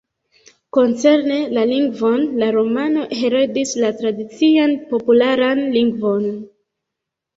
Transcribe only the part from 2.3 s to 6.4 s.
la romano heredis la tradician popularan lingvon.